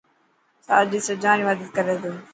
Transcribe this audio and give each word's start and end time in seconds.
ساجد 0.65 0.93
سڄان 1.07 1.35
ري 1.39 1.43
مدد 1.49 1.67
ڪري 1.75 1.95
ٿو. 2.01 2.11